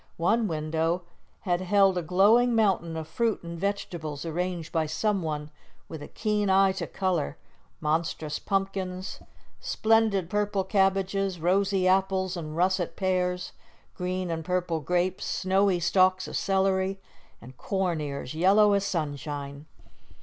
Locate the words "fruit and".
3.07-3.55